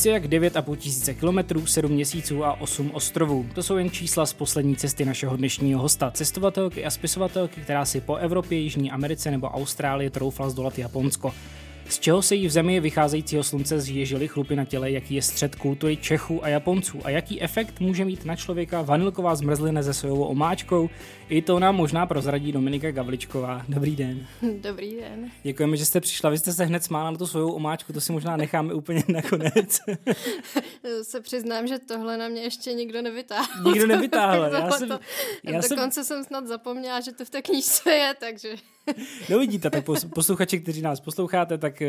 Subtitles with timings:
[0.00, 3.46] Více jak 9,5 tisíce kilometrů, 7 měsíců a 8 ostrovů.
[3.54, 8.00] To jsou jen čísla z poslední cesty našeho dnešního hosta, cestovatelky a spisovatelky, která si
[8.00, 11.32] po Evropě, Jižní Americe nebo Austrálii troufla zdolat Japonsko.
[11.88, 15.54] Z čeho se jí v zemi vycházejícího slunce zježily chlupy na těle, jaký je střed
[15.54, 20.24] kultury Čechů a Japonců a jaký efekt může mít na člověka vanilková zmrzlina se sojovou
[20.24, 20.90] omáčkou,
[21.30, 23.64] i to nám možná prozradí Dominika Gavličková.
[23.68, 24.26] Dobrý den.
[24.60, 25.30] Dobrý den.
[25.42, 26.30] Děkujeme, že jste přišla.
[26.30, 29.80] Vy jste se hned smála na tu svou omáčku, to si možná necháme úplně nakonec.
[31.02, 33.72] se přiznám, že tohle na mě ještě nikdo nevytáhl.
[33.72, 34.42] Nikdo nevytáhl.
[34.42, 34.88] já jsem,
[35.44, 36.04] já Dokonce jsem...
[36.04, 38.54] jsem snad zapomněla, že to v té knížce je, takže...
[39.30, 41.82] no vidíte, tak posluchači, kteří nás posloucháte, tak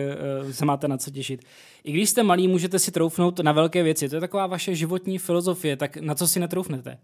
[0.44, 1.42] uh, se máte na co těšit.
[1.84, 4.10] I když jste malí, můžete si troufnout na velké věci.
[4.10, 6.98] To je taková vaše životní filozofie, tak na co si netroufnete?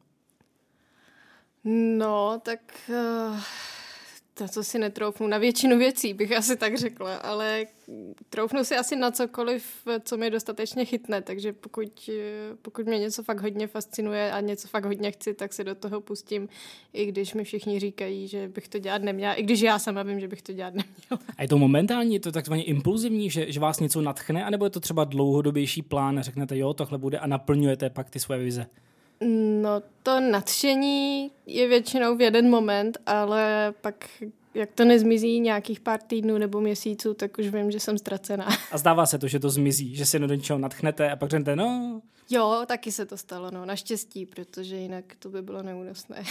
[1.69, 3.39] No, tak uh,
[4.37, 7.65] to, co si netroufnu, na většinu věcí bych asi tak řekla, ale
[8.29, 9.65] troufnu si asi na cokoliv,
[10.03, 14.67] co mě dostatečně chytne, takže pokud, eh, pokud mě něco fakt hodně fascinuje a něco
[14.67, 16.49] fakt hodně chci, tak se do toho pustím,
[16.93, 20.19] i když mi všichni říkají, že bych to dělat neměla, i když já sama vím,
[20.19, 21.33] že bych to dělat neměla.
[21.37, 24.69] A je to momentální, je to takzvaně impulzivní, že, že vás něco natchne, anebo je
[24.69, 28.67] to třeba dlouhodobější plán, řeknete jo, tohle bude a naplňujete pak ty svoje vize?
[29.21, 34.09] No to nadšení je většinou v jeden moment, ale pak
[34.53, 38.47] jak to nezmizí nějakých pár týdnů nebo měsíců, tak už vím, že jsem ztracená.
[38.71, 41.55] A zdává se to, že to zmizí, že se do něčeho natchnete a pak řeknete,
[41.55, 42.01] no...
[42.29, 46.23] Jo, taky se to stalo, no, naštěstí, protože jinak to by bylo neúnosné.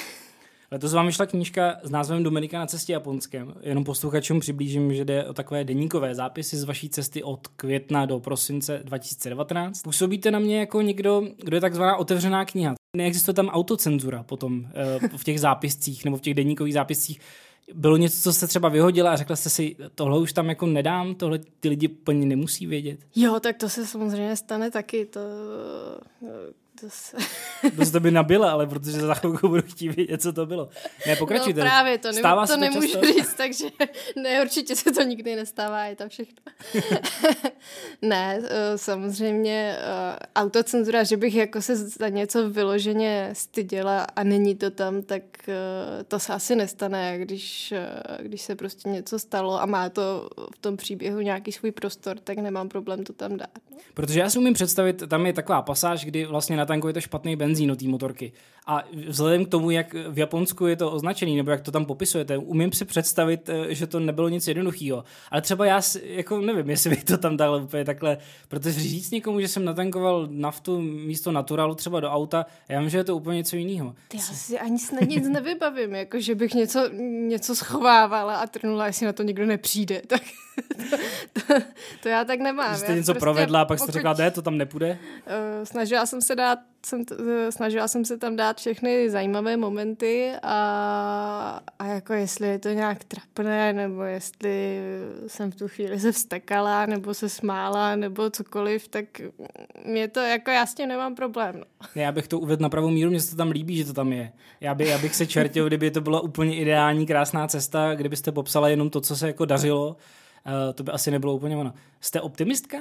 [0.71, 3.55] Letos vám vyšla knížka s názvem Dominika na cestě japonském.
[3.61, 8.21] Jenom posluchačům přiblížím, že jde o takové deníkové zápisy z vaší cesty od května do
[8.21, 9.83] prosince 2019.
[9.83, 12.75] Působíte na mě jako někdo, kdo je takzvaná otevřená kniha.
[12.97, 17.21] Neexistuje tam autocenzura potom eh, v těch zápiscích nebo v těch deníkových zápiscích.
[17.75, 21.15] Bylo něco, co jste třeba vyhodila a řekla jste si, tohle už tam jako nedám,
[21.15, 22.99] tohle ty lidi plně nemusí vědět?
[23.17, 25.07] Jo, tak to se samozřejmě stane taky.
[25.07, 25.21] To,
[26.81, 27.17] to se...
[27.93, 30.69] to by nabila, ale protože za chvilku budu chtít vědět, co to bylo.
[31.07, 31.61] Ne, pokračujte.
[31.61, 33.07] No právě, to, Stává to nemůžu často?
[33.07, 33.65] říct, takže
[34.17, 36.37] ne, určitě se to nikdy nestává, je tam všechno.
[38.03, 44.55] ne, eh, samozřejmě eh, autocenzura, že bych jako se za něco vyloženě styděla a není
[44.55, 47.75] to tam, tak eh, to se asi nestane, když,
[48.23, 52.39] když se prostě něco stalo a má to v tom příběhu nějaký svůj prostor, tak
[52.39, 53.51] nemám problém to tam dát.
[53.71, 53.77] No.
[53.95, 57.71] Protože já si umím představit, tam je taková pasáž, kdy vlastně na natankujete špatný benzín
[57.71, 58.33] do té motorky.
[58.69, 62.39] A vzhledem k tomu, jak v Japonsku je to označený, nebo jak to tam popisujete,
[62.39, 65.05] umím si představit, eh, že to nebylo nic jednoduchého.
[65.31, 68.19] Ale třeba já, jako nevím, jestli bych to tam dal úplně takhle,
[68.49, 72.99] protože říct někomu, že jsem natankoval naftu místo naturalu třeba do auta, já vím, že
[72.99, 73.95] je to úplně něco jiného.
[74.15, 76.89] Já si ani snad nic nevybavím, jako že bych něco,
[77.29, 80.03] něco schovávala a trnula, jestli na to někdo nepřijde.
[80.07, 80.23] Tak
[80.91, 80.97] to,
[81.47, 81.55] to,
[82.03, 82.77] to já tak nemám.
[82.77, 84.99] Jste něco prostě provedla a pak pokud, jste řekla, ne, to tam nepůjde?
[85.27, 90.33] Uh, snažila jsem se dát jsem, uh, snažila jsem se tam dát všechny zajímavé momenty
[90.43, 94.81] a, a jako jestli je to nějak trapné, nebo jestli
[95.27, 99.05] jsem v tu chvíli se vstekala, nebo se smála, nebo cokoliv, tak
[99.85, 101.55] mě to jako jasně nemám problém.
[101.59, 101.65] No.
[101.97, 103.93] Ne, já bych to uvedl na pravou míru, mně se to tam líbí, že to
[103.93, 104.33] tam je.
[104.61, 108.69] Já, by, já bych se čertil, kdyby to byla úplně ideální, krásná cesta, kdybyste popsala
[108.69, 109.97] jenom to, co se jako dařilo,
[110.47, 111.73] Uh, to by asi nebylo úplně ono.
[112.01, 112.79] Jste optimistka?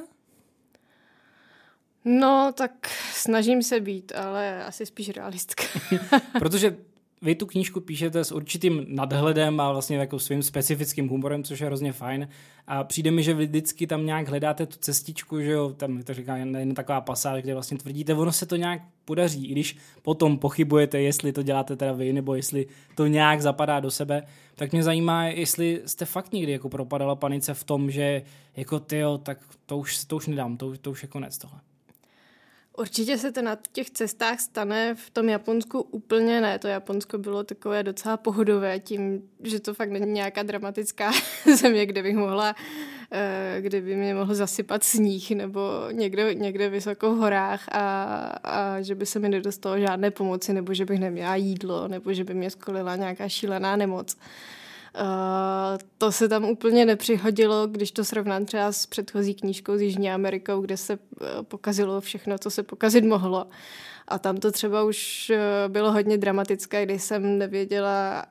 [2.05, 5.63] No, tak snažím se být, ale asi spíš realistka.
[6.39, 6.75] Protože
[7.21, 11.66] vy tu knížku píšete s určitým nadhledem a vlastně jako svým specifickým humorem, což je
[11.66, 12.27] hrozně fajn.
[12.67, 16.13] A přijde mi, že vy vždycky tam nějak hledáte tu cestičku, že jo, tam to
[16.13, 20.37] říká jen taková pasáž, kde vlastně tvrdíte, ono se to nějak podaří, i když potom
[20.37, 24.23] pochybujete, jestli to děláte teda vy, nebo jestli to nějak zapadá do sebe,
[24.55, 28.22] tak mě zajímá, jestli jste fakt někdy jako propadala panice v tom, že
[28.55, 31.59] jako ty tak to už, to už nedám, to, to už je konec tohle.
[32.78, 36.59] Určitě se to na těch cestách stane, v tom Japonsku úplně ne.
[36.59, 41.11] To Japonsko bylo takové docela pohodové tím, že to fakt není nějaká dramatická
[41.55, 42.55] země, kde bych mohla,
[43.11, 45.61] eh, kde by mě mohl zasypat sníh nebo
[45.91, 48.03] někde, někde vysoko v horách a,
[48.44, 52.23] a že by se mi nedostalo žádné pomoci nebo že bych neměla jídlo nebo že
[52.23, 54.17] by mě skolila nějaká šílená nemoc.
[55.97, 60.62] To se tam úplně nepřihodilo, když to srovnám třeba s předchozí knížkou z Jižní Amerikou,
[60.62, 63.47] kde se uh, pokazilo všechno, co se pokazit mohlo.
[64.08, 68.26] A tam to třeba už uh, bylo hodně dramatické, když jsem nevěděla,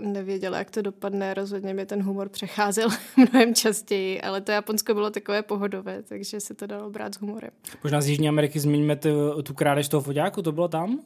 [0.00, 1.34] nevěděla, jak to dopadne.
[1.34, 6.54] Rozhodně mi ten humor přecházel mnohem častěji, ale to Japonsko bylo takové pohodové, takže se
[6.54, 7.50] to dalo brát s humorem.
[7.82, 11.00] Možná z Jižní Ameriky zmíníme tu, tu krádež toho foďáku, to bylo tam?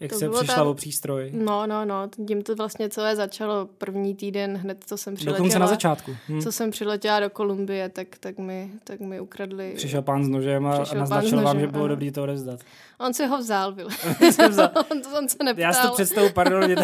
[0.00, 1.30] Jak To se přišla tam- o přístroj?
[1.34, 5.38] No, no, no, tím to vlastně celé začalo první týden, hned co jsem přiletěla.
[5.38, 6.16] Dokonce na začátku.
[6.28, 6.40] Hm.
[6.40, 9.72] Co jsem přiletěla do Kolumbie, tak, tak, mi, tak mi ukradli.
[9.76, 11.88] Přišel pán s nožem a, a naznačil vám, nožem, že bylo ano.
[11.88, 12.60] dobrý to odevzdat.
[12.98, 13.88] On si ho vzal, byl.
[14.48, 15.62] Vzal- on, on se neptal.
[15.62, 16.82] Já si to představu, pardon, mě to,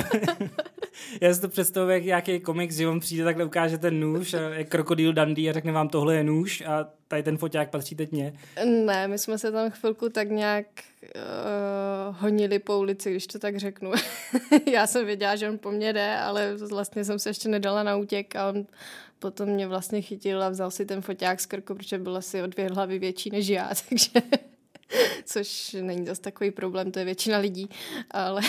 [1.20, 4.40] já si to představuji, jak nějaký komiks, že on přijde takhle ukáže ten nůž, a
[4.40, 8.12] je krokodýl Dundee a řekne vám, tohle je nůž a tady ten foťák patří teď
[8.12, 8.32] mě.
[8.64, 10.66] Ne, my jsme se tam chvilku tak nějak
[11.02, 13.92] uh, honili po ulici, když to tak řeknu.
[14.72, 17.96] Já jsem věděla, že on po mně jde, ale vlastně jsem se ještě nedala na
[17.96, 18.66] útěk a on
[19.18, 22.46] potom mě vlastně chytil a vzal si ten foťák z krku, protože byl asi o
[22.46, 24.10] dvě hlavy větší než já, takže
[25.24, 27.68] což není dost takový problém, to je většina lidí,
[28.10, 28.42] ale,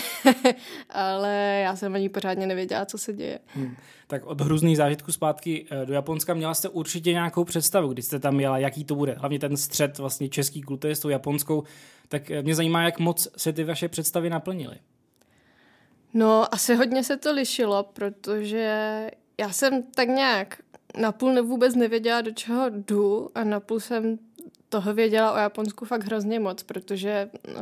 [0.90, 3.38] ale já jsem ani pořádně nevěděla, co se děje.
[3.56, 3.76] Hm.
[4.06, 8.18] Tak od hrůzných zážitků zpátky eh, do Japonska měla jste určitě nějakou představu, když jste
[8.18, 9.12] tam jela, jaký to bude.
[9.12, 11.62] Hlavně ten střed vlastně český kultury s tou japonskou.
[12.08, 14.76] Tak eh, mě zajímá, jak moc se ty vaše představy naplnily.
[16.14, 19.06] No, asi hodně se to lišilo, protože
[19.40, 20.58] já jsem tak nějak
[20.96, 24.18] napůl vůbec nevěděla, do čeho jdu a napůl jsem
[24.68, 27.54] toho věděla o Japonsku fakt hrozně moc, protože uh,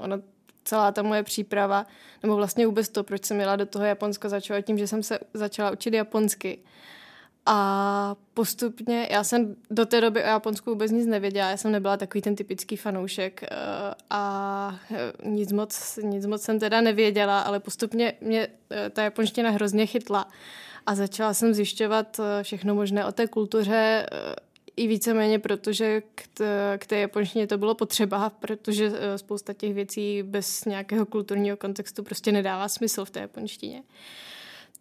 [0.00, 0.20] ona
[0.64, 1.86] celá ta moje příprava,
[2.22, 5.18] nebo vlastně vůbec to, proč jsem jela do toho Japonska, začala tím, že jsem se
[5.34, 6.58] začala učit japonsky.
[7.46, 11.96] A postupně, já jsem do té doby o Japonsku vůbec nic nevěděla, já jsem nebyla
[11.96, 13.48] takový ten typický fanoušek eh,
[14.10, 18.48] a eh, nic moc, nic moc jsem teda nevěděla, ale postupně mě
[18.90, 20.28] ta japonština hrozně chytla
[20.86, 24.06] a začala jsem zjišťovat všechno možné o té kultuře
[24.78, 29.74] i víceméně, protože k, t- k té japonštině to bylo potřeba, protože eh, spousta těch
[29.74, 33.82] věcí bez nějakého kulturního kontextu prostě nedává smysl v té japonštině.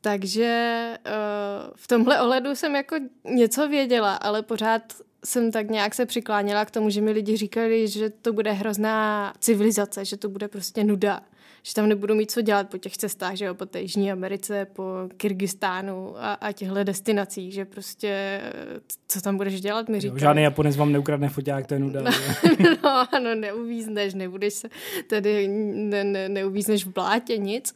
[0.02, 4.82] Takže uh, v tomhle ohledu jsem jako něco věděla, ale pořád
[5.26, 9.34] jsem tak nějak se přikláněla k tomu, že mi lidi říkali, že to bude hrozná
[9.40, 11.22] civilizace, že to bude prostě nuda,
[11.64, 14.66] že tam nebudu mít co dělat po těch cestách, že jo, po té Jižní Americe,
[14.74, 14.84] po
[15.18, 20.20] Kyrgyzstánu a, a těchto destinacích, že prostě eh, co tam budeš dělat, mi Jo, říkali.
[20.20, 22.02] žádný Japonec vám neukradne foťák, to je nuda.
[22.84, 24.70] no, ano, neuvízneš, nebudeš se
[25.08, 27.76] tedy, ne, ne, neuvízneš v blátě, nic.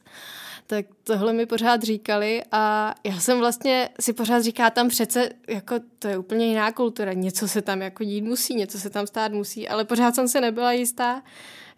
[0.67, 5.75] Tak tohle mi pořád říkali a já jsem vlastně si pořád říká tam přece, jako
[5.99, 9.31] to je úplně jiná kultura, něco se tam jako dít musí, něco se tam stát
[9.31, 11.21] musí, ale pořád jsem se nebyla jistá,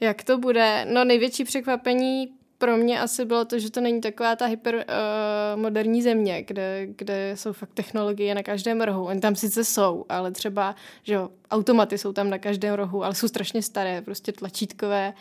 [0.04, 0.86] jak to bude.
[0.90, 5.62] No největší překvapení pro mě asi bylo to, že to není taková ta hyper uh,
[5.62, 9.06] moderní země, kde, kde jsou fakt technologie na každém rohu.
[9.06, 13.16] Oni tam sice jsou, ale třeba, že jo, automaty jsou tam na každém rohu, ale
[13.16, 15.14] jsou strašně staré, prostě tlačítkové.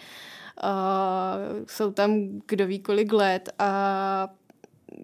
[0.64, 4.28] Uh, jsou tam kdo ví kolik let a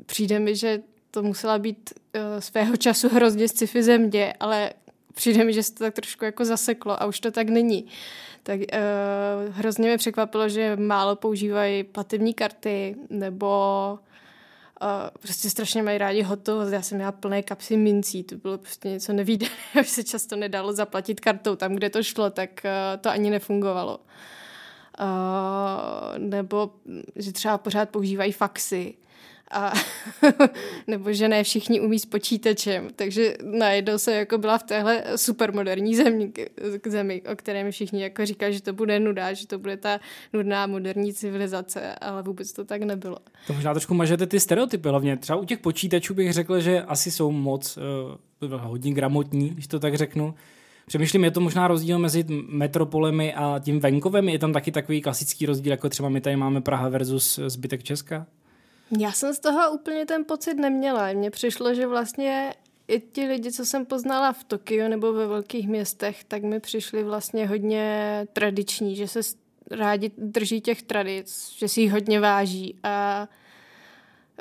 [0.06, 4.72] přijde mi, že to musela být uh, svého času hrozně sci-fi země, ale
[5.14, 7.86] přijde mi, že se to tak trošku jako zaseklo a už to tak není.
[8.48, 13.98] Tak uh, hrozně mě překvapilo, že málo používají platební karty nebo
[14.82, 14.88] uh,
[15.20, 16.72] prostě strašně mají rádi hotovost.
[16.72, 20.72] Já jsem měla plné kapsy mincí, to bylo prostě něco nevídaného, že se často nedalo
[20.72, 21.56] zaplatit kartou.
[21.56, 24.00] Tam, kde to šlo, tak uh, to ani nefungovalo.
[25.00, 26.70] Uh, nebo
[27.16, 28.94] že třeba pořád používají faxy.
[29.50, 29.72] A,
[30.86, 32.88] nebo že ne všichni umí s počítačem.
[32.96, 36.32] Takže najednou se jako byla v téhle supermoderní zemi,
[36.86, 40.00] zemi, o které mi všichni jako říkají, že to bude nuda, že to bude ta
[40.32, 43.16] nudná moderní civilizace, ale vůbec to tak nebylo.
[43.46, 47.10] To možná trošku mažete ty stereotypy, hlavně třeba u těch počítačů bych řekl, že asi
[47.10, 47.78] jsou moc
[48.40, 50.34] uh, hodně gramotní, když to tak řeknu.
[50.86, 54.28] Přemýšlím, je to možná rozdíl mezi metropolemi a tím venkovem?
[54.28, 58.26] Je tam taky takový klasický rozdíl, jako třeba my tady máme Praha versus zbytek Česka?
[58.98, 61.12] Já jsem z toho úplně ten pocit neměla.
[61.12, 62.54] Mně přišlo, že vlastně
[62.88, 67.04] i ti lidi, co jsem poznala v Tokiu nebo ve velkých městech, tak mi přišli
[67.04, 69.20] vlastně hodně tradiční, že se
[69.70, 73.28] rádi drží těch tradic, že si jich hodně váží a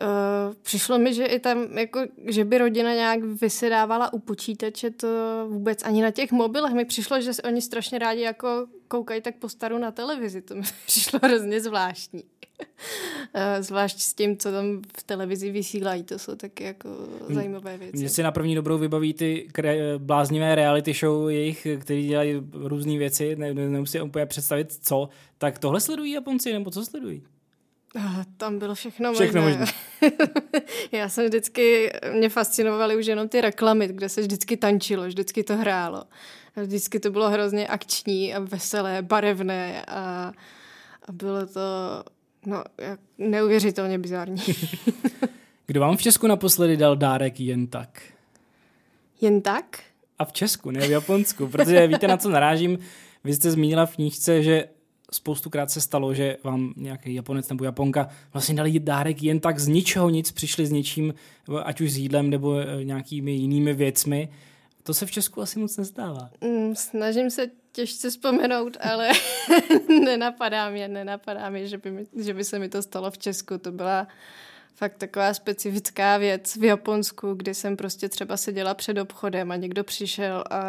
[0.01, 5.08] Uh, přišlo mi, že i tam, jako, že by rodina nějak vysedávala u počítače, to
[5.48, 9.50] vůbec ani na těch mobilech mi přišlo, že oni strašně rádi jako koukají tak po
[9.50, 12.24] staru na televizi, to mi přišlo hrozně zvláštní.
[13.59, 16.89] Zvlášť s tím, co tam v televizi vysílají, to jsou taky jako
[17.29, 17.97] zajímavé věci.
[17.97, 22.97] Mně si na první dobrou vybaví ty kre- bláznivé reality show jejich, který dělají různé
[22.97, 27.23] věci, ne, ne, nemusím úplně představit co, tak tohle sledují Japonci, nebo co sledují?
[28.37, 29.59] Tam bylo všechno, všechno možné.
[29.59, 29.73] možné.
[30.91, 35.57] Já jsem vždycky, mě fascinovaly už jenom ty reklamy, kde se vždycky tančilo, vždycky to
[35.57, 36.03] hrálo.
[36.55, 40.31] Vždycky to bylo hrozně akční a veselé, barevné a,
[41.07, 41.61] a bylo to
[42.48, 44.42] no, jak, neuvěřitelně bizarní.
[45.68, 48.01] Kdo vám v Česku naposledy dal dárek jen tak?
[49.22, 49.80] Jen tak?
[50.20, 52.80] A v Česku, ne v Japonsku, protože víte, na co narážím.
[53.24, 54.70] Vy jste zmínila v knížce, že
[55.12, 59.68] spoustukrát se stalo, že vám nějaký Japonec nebo Japonka vlastně dali dárek jen tak z
[59.68, 61.13] ničeho nic, přišli s něčím,
[61.63, 64.30] ať už s jídlem nebo eh, nějakými jinými věcmi.
[64.84, 66.30] To se v Česku asi moc nestává.
[66.42, 69.10] Mm, snažím se těžce vzpomenout, ale
[70.05, 73.57] nenapadá mě, nenapadá mě, že by, mi, že by se mi to stalo v Česku.
[73.57, 74.07] To byla
[74.77, 79.84] fakt taková specifická věc v Japonsku, kdy jsem prostě třeba seděla před obchodem a někdo
[79.84, 80.60] přišel a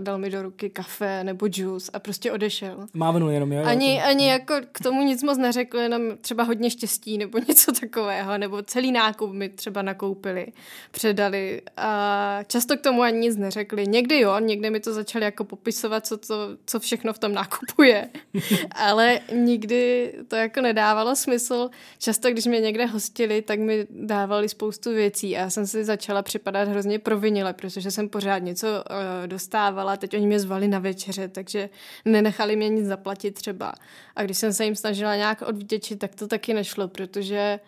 [0.00, 2.86] dal mi do ruky kafe nebo džus a prostě odešel.
[2.94, 3.64] Mávnul jenom, jo?
[3.64, 8.38] Ani, ani jako k tomu nic moc neřekl, jenom třeba hodně štěstí nebo něco takového,
[8.38, 10.46] nebo celý nákup mi třeba nakoupili,
[10.90, 13.86] předali a často k tomu ani nic neřekli.
[13.86, 17.82] Někdy jo, někdy mi to začali jako popisovat, co, to, co všechno v tom nákupu
[17.82, 18.08] je,
[18.74, 21.70] ale nikdy to jako nedávalo smysl.
[21.98, 26.22] Často, když mě někde hostili, tak mi dávali spoustu věcí a já jsem si začala
[26.22, 31.28] připadat hrozně provinile, protože jsem pořád něco uh, dostávala, teď oni mě zvali na večeře,
[31.28, 31.70] takže
[32.04, 33.72] nenechali mě nic zaplatit třeba.
[34.16, 37.60] A když jsem se jim snažila nějak odvděčit, tak to taky nešlo, protože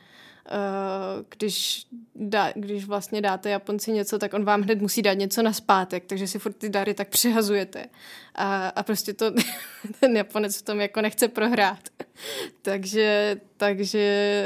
[0.50, 5.42] Uh, když, dá, když vlastně dáte Japonci něco, tak on vám hned musí dát něco
[5.42, 7.86] na zpátek, takže si furt ty dary tak přihazujete.
[8.34, 9.32] A, a prostě to
[10.00, 11.78] ten Japonec v tom jako nechce prohrát.
[12.62, 14.44] takže, takže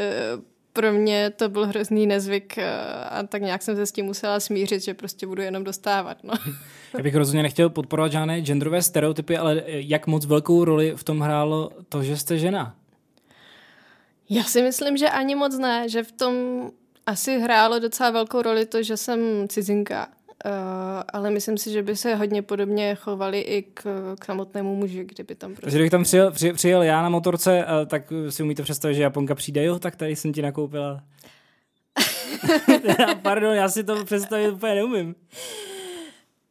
[0.74, 2.72] pro mě to byl hrozný nezvyk eh,
[3.10, 6.24] a tak nějak jsem se s tím musela smířit, že prostě budu jenom dostávat.
[6.24, 6.34] No.
[6.96, 11.20] Já bych rozhodně nechtěl podporovat žádné genderové stereotypy, ale jak moc velkou roli v tom
[11.20, 12.76] hrálo to, že jste žena?
[14.30, 16.34] Já si myslím, že ani moc ne, že v tom
[17.06, 20.08] asi hrálo docela velkou roli to, že jsem cizinka.
[20.44, 20.50] Uh,
[21.12, 23.82] ale myslím si, že by se hodně podobně chovali i k,
[24.18, 25.62] k samotnému muži, kdyby tam prostě...
[25.62, 29.02] Takže kdybych tam přijel, přijel, přijel já na motorce, uh, tak si umíte představit, že
[29.02, 31.02] Japonka přijde, jo, tak tady jsem ti nakoupila.
[33.22, 35.14] Pardon, já si to představit úplně neumím.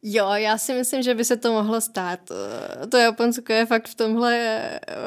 [0.06, 2.20] Jo, já si myslím, že by se to mohlo stát.
[2.90, 4.60] To Japonsko je fakt v tomhle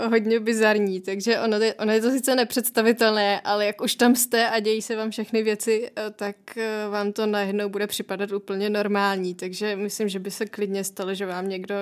[0.09, 4.59] hodně bizarní, takže ono, ono je to sice nepředstavitelné, ale jak už tam jste a
[4.59, 6.35] dějí se vám všechny věci, tak
[6.89, 11.25] vám to najednou bude připadat úplně normální, takže myslím, že by se klidně stalo, že
[11.25, 11.75] vám někdo,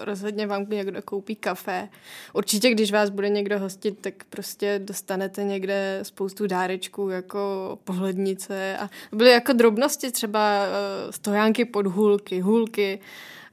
[0.00, 1.88] rozhodně vám někdo koupí kafe.
[2.32, 8.90] Určitě, když vás bude někdo hostit, tak prostě dostanete někde spoustu dárečků, jako pohlednice a
[9.12, 10.66] byly jako drobnosti, třeba
[11.10, 12.98] stojánky pod hůlky, tašky, hůlky,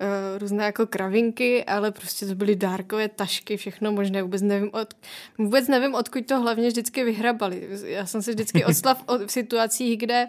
[0.02, 4.24] uh, různé jako kravinky, ale prostě to byly dárkové tašky, všechno možné.
[4.24, 4.94] Vůbec nevím, od,
[5.38, 7.68] vůbec nevím, odkud to hlavně vždycky vyhrabali.
[7.86, 10.28] Já jsem se vždycky odstala v, situacích, kde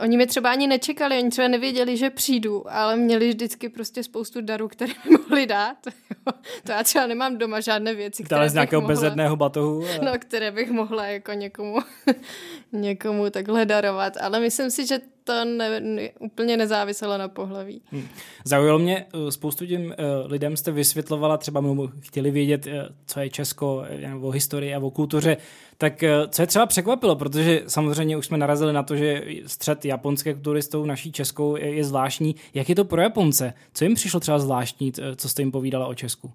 [0.00, 4.40] Oni mi třeba ani nečekali, oni třeba nevěděli, že přijdu, ale měli vždycky prostě spoustu
[4.40, 5.76] darů, které mi mohli dát.
[6.64, 9.84] to já třeba nemám doma žádné věci, které z nějakého mohla, bezedného batohu.
[9.98, 10.04] Ale...
[10.04, 11.78] No, které bych mohla jako někomu,
[12.72, 14.16] někomu takhle darovat.
[14.20, 17.82] Ale myslím si, že to ne, ne, úplně nezáviselo na pohlaví.
[17.92, 18.08] Hmm.
[18.44, 19.92] Zaujalo mě, eh, spoustu tím uh,
[20.30, 22.72] lidem jste vysvětlovala, třeba mu chtěli vědět, uh,
[23.06, 23.84] co je Česko,
[24.20, 25.36] o historii a o kultuře,
[25.78, 30.34] tak co je třeba překvapilo, protože samozřejmě už jsme narazili na to, že střed japonské
[30.34, 32.36] kultury s tou naší českou je, je zvláštní.
[32.54, 33.54] Jak je to pro Japonce?
[33.74, 36.32] Co jim přišlo třeba zvláštní, co jste jim povídala o Česku?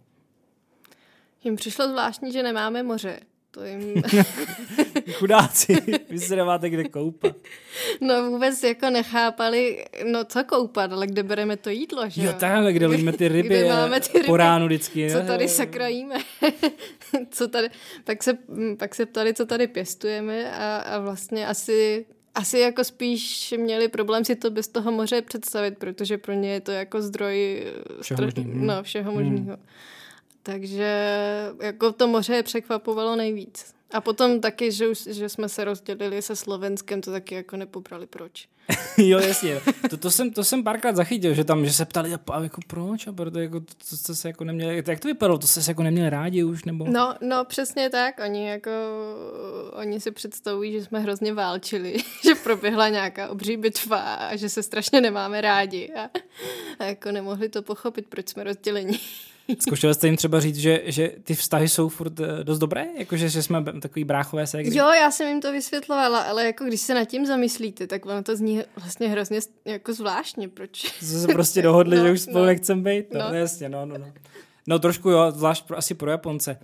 [1.43, 3.19] Jim přišlo zvláštní, že nemáme moře.
[3.51, 4.03] To jim...
[5.13, 5.77] Chudáci,
[6.09, 7.35] vy se nemáte kde koupat.
[8.01, 12.33] No vůbec jako nechápali, no co koupat, ale kde bereme to jídlo, že jo?
[12.41, 15.11] Jo, kde líme ty ryby, kde máme ty ryby po ránu vždycky.
[15.11, 16.15] Co tady se krojíme.
[17.29, 17.69] co tady,
[18.03, 18.37] pak se,
[18.79, 22.05] pak se ptali, co tady pěstujeme a, a vlastně asi
[22.35, 26.61] asi jako spíš měli problém si to bez toho moře představit, protože pro ně je
[26.61, 27.65] to jako zdroj
[28.01, 28.43] všeho, možný.
[28.47, 29.45] no, všeho možného.
[29.45, 29.65] Hmm.
[30.43, 31.17] Takže
[31.61, 33.73] jako to moře je překvapovalo nejvíc.
[33.93, 38.07] A potom taky, že, už, že jsme se rozdělili se Slovenskem, to taky jako nepobrali
[38.07, 38.47] proč.
[38.97, 39.61] jo, jasně.
[39.89, 43.07] To, to, jsem, to jsem párkrát zachytil, že tam, že se ptali, a jako proč,
[43.07, 45.71] a proto jako, to, to jste se jako neměli, jak to vypadalo, to jste se
[45.71, 46.85] jako neměli rádi už, nebo?
[46.89, 48.71] No, no, přesně tak, oni jako,
[49.73, 54.63] oni si představují, že jsme hrozně válčili, že proběhla nějaká obří bitva a že se
[54.63, 56.09] strašně nemáme rádi a,
[56.79, 58.99] a jako nemohli to pochopit, proč jsme rozdělení.
[59.59, 62.87] Zkoušela jste jim třeba říct, že, že ty vztahy jsou furt eh, dost dobré?
[62.97, 64.77] Jakože že jsme takový bráchové ségry?
[64.77, 68.23] Jo, já jsem jim to vysvětlovala, ale jako když se nad tím zamyslíte, tak ono
[68.23, 70.49] to zní vlastně hrozně jako zvláštně.
[70.49, 70.85] Proč?
[70.85, 73.13] Jste se prostě dohodli, no, že už spolu no, nechcem být?
[73.13, 73.35] No, no.
[73.35, 74.13] jasně, no, no, no.
[74.67, 76.59] No trošku jo, zvlášť pro, asi pro Japonce.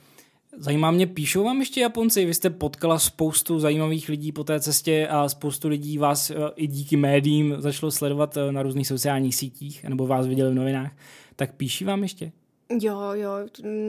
[0.58, 2.26] Zajímá mě, píšou vám ještě Japonci?
[2.26, 6.68] Vy jste potkala spoustu zajímavých lidí po té cestě a spoustu lidí vás eh, i
[6.68, 10.92] díky médiím začalo sledovat eh, na různých sociálních sítích, nebo vás viděli v novinách.
[11.36, 12.32] Tak píší vám ještě?
[12.70, 13.32] Jo, jo,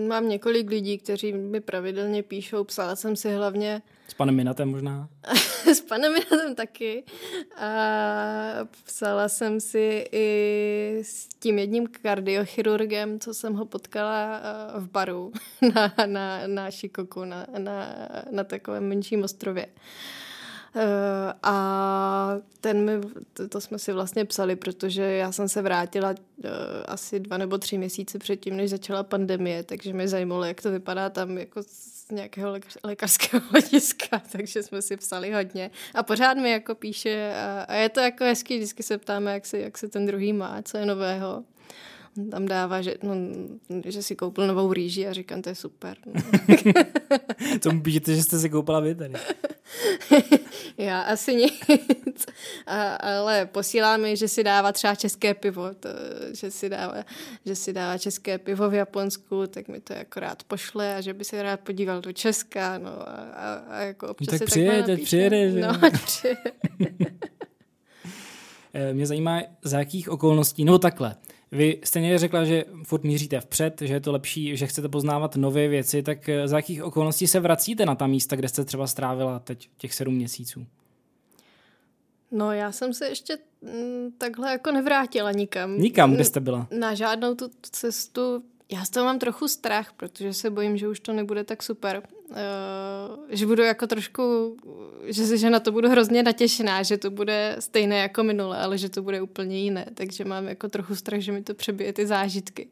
[0.09, 2.65] mám několik lidí, kteří mi pravidelně píšou.
[2.65, 5.09] Psala jsem si hlavně S panem Minatem možná?
[5.75, 7.05] s panem Minatem taky.
[7.57, 7.71] A
[8.85, 15.33] psala jsem si i s tím jedním kardiochirurgem, co jsem ho potkala eh, v baru
[15.75, 19.67] na, na, na Šikoku, na, na, na takovém menším ostrově.
[19.67, 20.28] Eh,
[21.43, 26.51] a ten mi, to, to jsme si vlastně psali, protože já jsem se vrátila uh,
[26.87, 31.11] asi dva nebo tři měsíce předtím, než začala pandemie, takže mě zajímalo, jak to vypadá
[31.11, 35.71] tam jako z nějakého lékař, lékařského hlediska, takže jsme si psali hodně.
[35.95, 39.47] A pořád mi jako píše, a, a je to jako hezký, vždycky se ptáme, jak
[39.47, 41.45] se, jak se ten druhý má, co je nového
[42.31, 43.15] tam dává, že, no,
[43.85, 45.97] že si koupil novou rýži a říkám, to je super.
[46.07, 46.13] No.
[47.63, 49.15] to mu píšete, že jste si koupila vy tady.
[50.79, 52.27] Já asi nic,
[52.67, 55.89] a, ale posílá mi, že si dává třeba české pivo, to,
[56.33, 56.95] že, si dává,
[57.47, 61.15] že si dává české pivo v Japonsku, tak mi to jako rád pošle a že
[61.15, 64.83] by se rád podíval do Česka, no a, a, a jako občas no, tak přijede,
[64.83, 65.61] tak přijede, že?
[65.61, 65.73] No,
[66.05, 66.53] přijede.
[68.75, 71.17] Eh, mě zajímá, za jakých okolností, no takhle,
[71.53, 75.69] vy stejně řekla, že furt míříte vpřed, že je to lepší, že chcete poznávat nové
[75.69, 79.39] věci, tak eh, za jakých okolností se vracíte na ta místa, kde jste třeba strávila
[79.39, 80.67] teď těch sedm měsíců?
[82.31, 85.79] No já jsem se ještě mm, takhle jako nevrátila nikam.
[85.79, 86.69] Nikam, kde jste byla?
[86.79, 88.43] Na žádnou tu cestu.
[88.73, 92.03] Já z toho mám trochu strach, protože se bojím, že už to nebude tak super.
[92.31, 92.37] Uh,
[93.29, 94.57] že budu jako trošku,
[95.05, 98.89] že, že na to budu hrozně natěšená, že to bude stejné jako minule, ale že
[98.89, 99.87] to bude úplně jiné.
[99.95, 102.69] Takže mám jako trochu strach, že mi to přebije ty zážitky.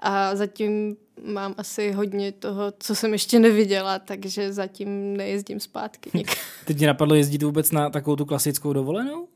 [0.00, 6.34] A zatím mám asi hodně toho, co jsem ještě neviděla, takže zatím nejezdím zpátky nikam.
[6.64, 9.28] Teď ti napadlo jezdit vůbec na takovou tu klasickou dovolenou?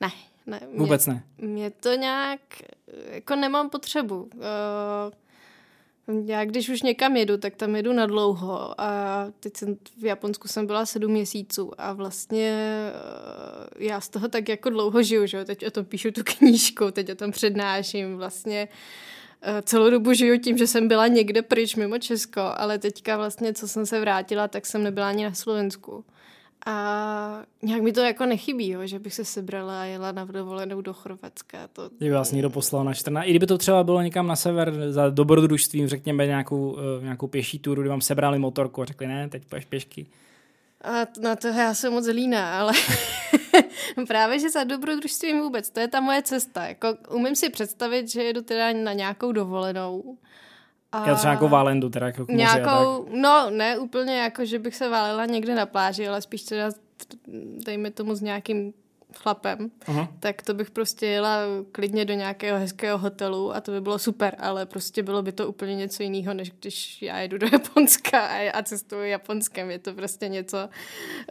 [0.00, 0.10] Ne,
[0.46, 0.60] ne.
[0.70, 1.24] Mě, vůbec ne?
[1.38, 2.40] Mě to nějak,
[3.10, 4.22] jako nemám potřebu.
[4.22, 4.30] Uh,
[6.26, 10.48] já když už někam jedu, tak tam jedu na dlouho a teď jsem v Japonsku
[10.48, 12.52] jsem byla sedm měsíců a vlastně
[13.76, 16.90] uh, já z toho tak jako dlouho žiju, že teď o tom píšu tu knížku,
[16.90, 18.68] teď o tom přednáším, vlastně
[19.46, 23.52] uh, celou dobu žiju tím, že jsem byla někde pryč mimo Česko, ale teďka vlastně,
[23.52, 26.04] co jsem se vrátila, tak jsem nebyla ani na Slovensku.
[26.66, 30.80] A nějak mi to jako nechybí, jo, že bych se sebrala a jela na dovolenou
[30.80, 31.68] do Chorvatska.
[31.72, 31.90] To...
[31.98, 33.26] Kdyby vás někdo poslal na 14.
[33.26, 37.58] I kdyby to třeba bylo někam na sever za dobrodružstvím, řekněme nějakou, uh, nějakou pěší
[37.58, 40.06] túru, kdy vám sebrali motorku a řekli, ne, teď půjdeš pěšky.
[40.84, 42.72] A na to já jsem moc líná, ale
[44.06, 46.66] právě, že za dobrodružstvím vůbec, to je ta moje cesta.
[46.66, 50.16] Jako, umím si představit, že jedu teda na nějakou dovolenou,
[51.06, 55.26] Já třeba jako válendu, teda jako nějakou, no ne úplně jako, že bych se válela
[55.26, 56.70] někde na pláži, ale spíš teda
[57.64, 58.72] dejme tomu s nějakým
[59.14, 60.08] chlapem, uh-huh.
[60.20, 61.38] tak to bych prostě jela
[61.72, 65.48] klidně do nějakého hezkého hotelu a to by bylo super, ale prostě bylo by to
[65.48, 69.70] úplně něco jiného, než když já jedu do Japonska a, a cestuju Japonskem.
[69.70, 70.68] Je to prostě něco,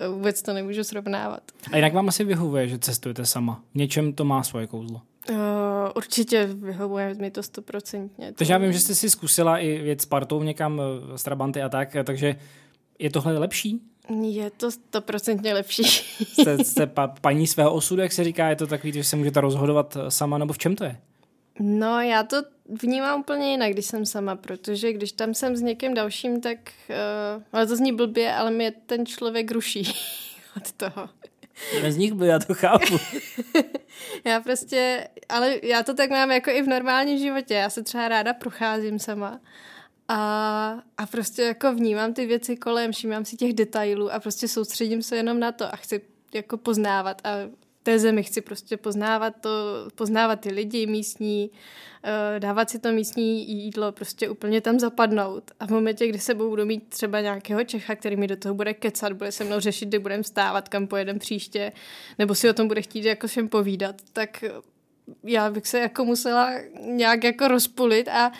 [0.09, 1.41] vůbec to nemůžu srovnávat.
[1.71, 3.61] A jinak vám asi vyhovuje, že cestujete sama?
[3.73, 5.01] V něčem to má svoje kouzlo?
[5.29, 5.37] Uh,
[5.95, 8.33] určitě vyhovuje mi to stoprocentně.
[8.33, 11.61] Takže já vím, že jste si zkusila i jet s partou někam, eh, s Trabanty
[11.61, 12.35] a tak, takže
[12.99, 13.81] je tohle lepší?
[14.21, 15.83] Je to stoprocentně lepší.
[16.41, 19.41] jste, jste pa, paní svého osudu, jak se říká, je to takový, že se můžete
[19.41, 20.97] rozhodovat eh, sama, nebo v čem to je?
[21.59, 22.37] No, já to
[22.81, 26.57] vnímám úplně jinak, když jsem sama, protože když tam jsem s někým dalším, tak,
[26.89, 29.83] uh, ale to zní blbě, ale mě ten člověk ruší
[30.57, 31.09] od toho.
[31.73, 32.97] Jeden z nich byl, já to chápu.
[34.25, 37.53] já prostě, ale já to tak mám jako i v normálním životě.
[37.53, 39.39] Já se třeba ráda procházím sama.
[40.07, 45.03] A, a prostě jako vnímám ty věci kolem, všímám si těch detailů a prostě soustředím
[45.03, 46.01] se jenom na to a chci
[46.33, 47.29] jako poznávat a
[47.83, 49.49] té zemi chci prostě poznávat to,
[49.95, 51.51] poznávat ty lidi místní,
[52.03, 55.51] eh, dávat si to místní jídlo, prostě úplně tam zapadnout.
[55.59, 58.73] A v momentě, kdy se budu mít třeba nějakého Čecha, který mi do toho bude
[58.73, 61.71] kecat, bude se mnou řešit, kde budeme stávat, kam pojedem příště,
[62.19, 64.43] nebo si o tom bude chtít jako všem povídat, tak
[65.23, 68.31] já bych se jako musela nějak jako rozpulit a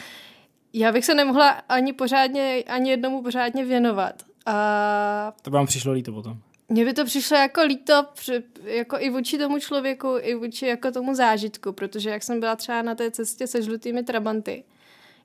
[0.73, 4.23] já bych se nemohla ani pořádně, ani jednomu pořádně věnovat.
[4.45, 5.33] A...
[5.41, 6.37] To by vám přišlo líto potom.
[6.69, 8.05] Mně by to přišlo jako líto
[8.63, 12.81] jako i vůči tomu člověku, i vůči jako tomu zážitku, protože jak jsem byla třeba
[12.81, 14.63] na té cestě se žlutými trabanty,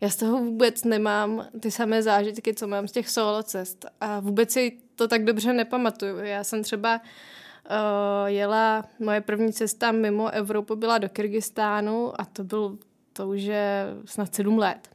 [0.00, 4.20] já z toho vůbec nemám ty samé zážitky, co mám z těch solo cest a
[4.20, 6.16] vůbec si to tak dobře nepamatuju.
[6.18, 12.44] Já jsem třeba uh, jela, moje první cesta mimo Evropu byla do Kyrgyzstánu a to
[12.44, 12.78] byl,
[13.12, 14.88] to už je snad sedm let.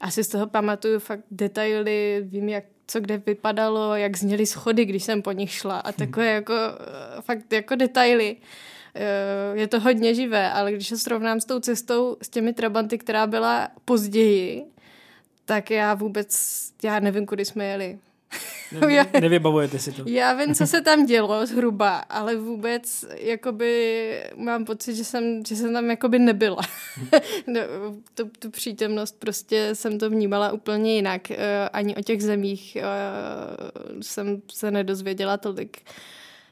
[0.00, 5.04] Asi z toho pamatuju fakt detaily, vím, jak co kde vypadalo, jak zněly schody, když
[5.04, 8.36] jsem po nich šla a takové jako eh, fakt jako detaily.
[8.94, 12.98] Eh, je to hodně živé, ale když se srovnám s tou cestou, s těmi trabanty,
[12.98, 14.64] která byla později,
[15.44, 16.36] tak já vůbec,
[16.82, 17.98] já nevím, kudy jsme jeli.
[18.72, 20.02] Ne, nevybavujete si to.
[20.06, 25.56] Já vím, co se tam dělo zhruba, ale vůbec jakoby mám pocit, že jsem, že
[25.56, 26.62] jsem tam jakoby nebyla.
[27.46, 27.60] no,
[28.14, 31.30] tu, tu přítomnost prostě jsem to vnímala úplně jinak.
[31.30, 31.36] Uh,
[31.72, 35.80] ani o těch zemích uh, jsem se nedozvěděla tolik.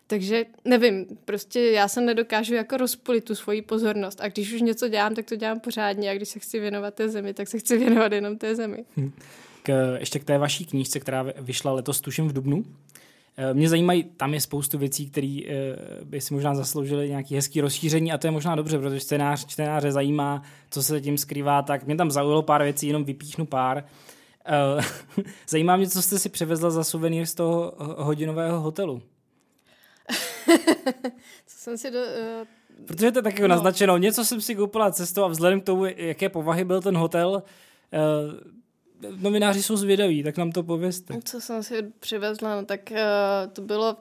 [0.07, 4.89] Takže nevím, prostě já se nedokážu jako rozpolit tu svoji pozornost a když už něco
[4.89, 7.79] dělám, tak to dělám pořádně a když se chci věnovat té zemi, tak se chci
[7.79, 8.85] věnovat jenom té zemi.
[8.97, 9.13] Hm.
[9.67, 12.65] K, ještě k té vaší knížce, která vyšla letos tuším v Dubnu.
[13.37, 17.61] Eh, mě zajímají, tam je spoustu věcí, které eh, by si možná zasloužily nějaký hezký
[17.61, 21.87] rozšíření a to je možná dobře, protože čtenář, čtenáře zajímá, co se tím skrývá, tak
[21.87, 23.85] mě tam zaujalo pár věcí, jenom vypíchnu pár.
[24.47, 24.85] Eh,
[25.49, 29.03] zajímá mě, co jste si převezla za suvenýr z toho hodinového hotelu.
[31.47, 33.55] co jsem si do, uh, Protože to je tak jako no.
[33.55, 33.97] naznačeno.
[33.99, 38.55] Něco jsem si koupila cestou a vzhledem k tomu, jaké povahy byl ten hotel, uh,
[39.21, 41.15] novináři jsou zvědaví, tak nám to povězte.
[41.25, 42.97] Co jsem si přivezla, no tak uh,
[43.53, 43.97] to bylo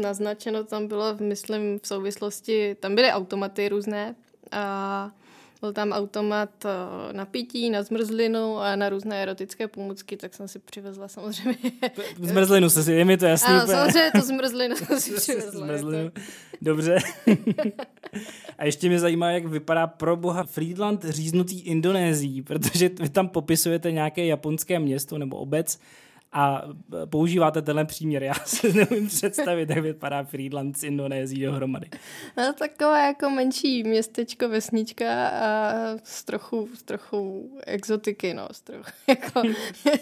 [0.00, 4.14] naznačeno, tam bylo, myslím, v souvislosti, tam byly automaty různé
[4.52, 5.10] a
[5.60, 10.48] byl tam automat eh, na pití, na zmrzlinu a na různé erotické pomůcky, tak jsem
[10.48, 11.72] si přivezla samozřejmě.
[12.20, 13.54] Zmrzlinu se si, je mi to jasný.
[13.54, 15.66] Ano, samozřejmě to zmrzlinu jsem si přivezla.
[15.66, 16.10] Zmrzlinu.
[16.62, 16.98] Dobře.
[18.58, 23.92] a ještě mě zajímá, jak vypadá pro boha Friedland říznutý Indonésií, protože vy tam popisujete
[23.92, 25.78] nějaké japonské město nebo obec,
[26.32, 26.62] a
[27.10, 28.22] používáte tenhle příměr.
[28.22, 31.88] Já si nevím představit, jak vypadá Friedland s Indonésií dohromady.
[32.36, 35.72] No, takové jako menší městečko, vesnička a
[36.04, 39.42] s trochu, s trochu exotiky, no, s trochu, jako,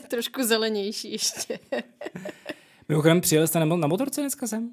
[0.09, 1.59] trošku zelenější ještě.
[2.89, 4.71] Mimochodem, přijeli jste na motorce dneska sem?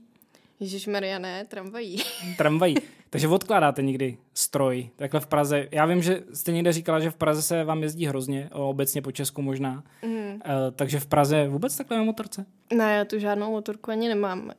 [0.59, 2.03] Ježíš Maria, ne, tramvají.
[2.37, 2.75] tramvají.
[3.09, 5.67] Takže odkládáte někdy stroj, takhle v Praze.
[5.71, 9.11] Já vím, že jste někde říkala, že v Praze se vám jezdí hrozně, obecně po
[9.11, 9.83] Česku možná.
[10.05, 10.33] Mm.
[10.33, 10.41] Uh,
[10.75, 12.45] takže v Praze vůbec takhle na motorce?
[12.73, 14.39] Ne, já tu žádnou motorku ani nemám.
[14.43, 14.51] Uh,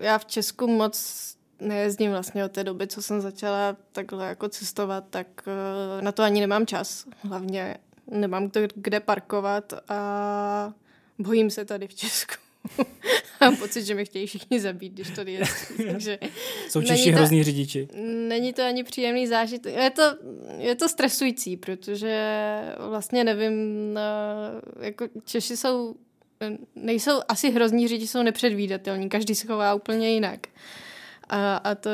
[0.00, 1.24] já v Česku moc
[1.60, 6.22] nejezdím vlastně od té doby, co jsem začala takhle jako cestovat, tak uh, na to
[6.22, 7.06] ani nemám čas.
[7.22, 7.76] Hlavně
[8.10, 10.72] nemám kde parkovat a
[11.18, 12.47] bojím se tady v Česku.
[13.40, 15.40] Mám pocit, že mě chtějí všichni zabít, když to je.
[15.90, 16.18] Takže
[16.68, 17.88] Jsou Češi hrozný řidiči.
[18.28, 19.74] Není to ani příjemný zážitek.
[19.74, 20.02] Je to,
[20.58, 22.18] je to stresující, protože
[22.88, 23.98] vlastně nevím,
[24.80, 25.94] jako Češi jsou,
[26.76, 29.08] nejsou asi hrozní řidiči, jsou nepředvídatelní.
[29.08, 30.46] Každý se chová úplně jinak.
[31.28, 31.90] A, a to,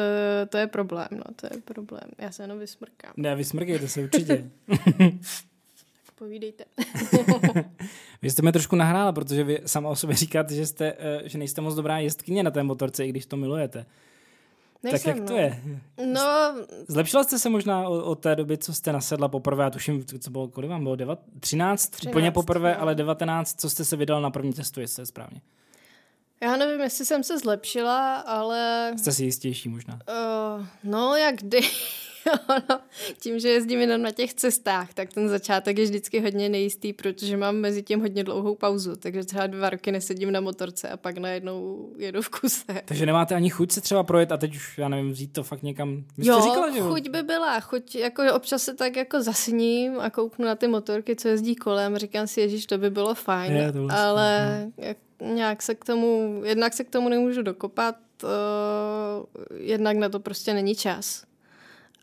[0.48, 2.11] to je problém, no, to je problém.
[2.18, 3.12] Já se jenom vysmrkám.
[3.16, 4.50] Ne, vysmrkejte se určitě.
[6.25, 6.65] Povídejte.
[8.23, 11.39] vy jste mě trošku nahrála, protože vy sama o sobě říkáte, že, jste, eh, že
[11.39, 13.87] nejste moc dobrá jezdkyně na té motorce, i když to milujete.
[14.83, 15.27] Nejsem, tak jak no.
[15.27, 15.63] to je?
[16.13, 16.55] No,
[16.89, 20.49] Zlepšila jste se možná od, té doby, co jste nasedla poprvé, já tuším, co bylo,
[20.49, 22.83] kolik vám bylo, Deva, 13, 13 úplně poprvé, no.
[22.83, 25.41] ale 19, co jste se vydal na první testu, jestli je správně.
[26.43, 28.93] Já nevím, jestli jsem se zlepšila, ale...
[28.97, 29.95] Jste si jistější možná.
[29.95, 31.61] Uh, no, jak kdy.
[32.49, 32.81] ono,
[33.21, 37.37] tím, že jezdím jenom na těch cestách, tak ten začátek je vždycky hodně nejistý, protože
[37.37, 41.19] mám mezi tím hodně dlouhou pauzu, takže třeba dva roky nesedím na motorce a pak
[41.19, 42.83] najednou jedu v kuse.
[42.85, 45.63] Takže nemáte ani chuť se třeba projet a teď už, já nevím, vzít to fakt
[45.63, 46.05] někam.
[46.19, 50.11] Vy jo, říkala, že chuť by byla, chuť, jako občas se tak jako zasním a
[50.11, 53.73] kouknu na ty motorky, co jezdí kolem, říkám si, ježíš, to by bylo fajn, je,
[53.73, 54.85] to vlastně, ale no.
[54.85, 58.31] jak, nějak se k tomu, jednak se k tomu nemůžu dokopat, uh,
[59.57, 61.25] jednak na to prostě není čas.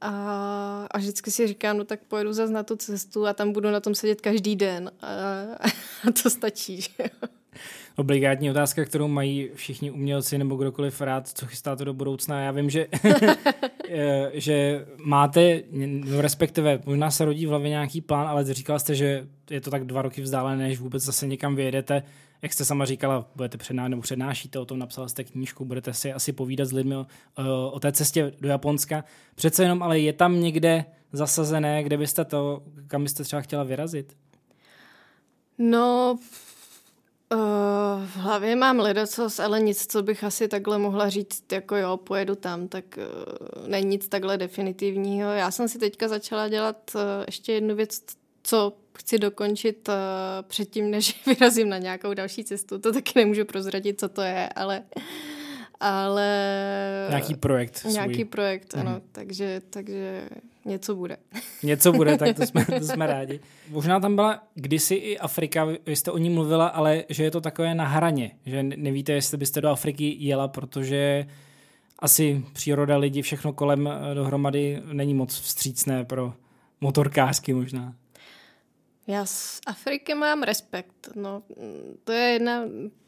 [0.01, 3.71] A, a vždycky si říkám, no tak pojedu zase na tu cestu a tam budu
[3.71, 4.91] na tom sedět každý den.
[5.01, 5.07] A,
[6.07, 7.09] a to stačí, že
[7.95, 12.41] Obligátní otázka, kterou mají všichni umělci nebo kdokoliv rád, co chystáte do budoucna.
[12.41, 12.87] Já vím, že,
[13.89, 18.95] eh, že máte, no respektive možná se rodí v hlavě nějaký plán, ale říkal jste,
[18.95, 22.03] že je to tak dva roky vzdálené, než vůbec zase někam vyjedete
[22.41, 26.13] jak jste sama říkala, budete přednášet nebo přednášíte o tom, napsala jste knížku, budete si
[26.13, 27.05] asi povídat s lidmi o,
[27.71, 29.03] o té cestě do Japonska.
[29.35, 34.17] Přece jenom, ale je tam někde zasazené, kde byste to, kam byste třeba chtěla vyrazit?
[35.57, 36.17] No,
[37.31, 37.37] uh,
[38.05, 42.35] v hlavě mám ledacos, ale nic, co bych asi takhle mohla říct, jako jo, pojedu
[42.35, 45.31] tam, tak uh, není nic takhle definitivního.
[45.31, 48.01] Já jsem si teďka začala dělat uh, ještě jednu věc,
[48.43, 49.95] co chci dokončit uh,
[50.47, 52.79] předtím, než vyrazím na nějakou další cestu.
[52.79, 54.83] To taky nemůžu prozradit, co to je, ale...
[55.79, 57.85] ale nějaký projekt.
[57.91, 58.25] Nějaký svůj.
[58.25, 58.91] projekt, ano.
[58.91, 59.01] Mm.
[59.11, 60.29] Takže, takže
[60.65, 61.17] něco bude.
[61.63, 63.39] Něco bude, tak to jsme, to jsme rádi.
[63.69, 67.41] Možná tam byla kdysi i Afrika, vy jste o ní mluvila, ale že je to
[67.41, 71.25] takové na hraně, že nevíte, jestli byste do Afriky jela, protože
[71.99, 76.33] asi příroda, lidi, všechno kolem eh, dohromady není moc vstřícné pro
[76.81, 77.93] motorkářky možná.
[79.07, 81.09] Já z Afriky mám respekt.
[81.15, 81.43] No,
[82.03, 82.63] to je jedna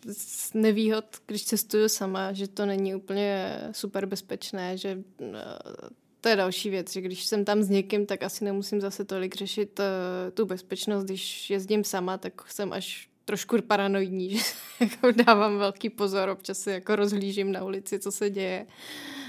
[0.08, 5.04] z nevýhod, když cestuju sama, že to není úplně super bezpečné, že
[6.22, 9.36] to je další věc, že když jsem tam s někým, tak asi nemusím zase tolik
[9.36, 9.86] řešit uh,
[10.34, 11.04] tu bezpečnost.
[11.04, 14.44] Když jezdím sama, tak jsem až trošku paranoidní, že
[14.80, 18.66] jako dávám velký pozor, občas se jako rozhlížím na ulici, co se děje.
[18.68, 19.23] Uh,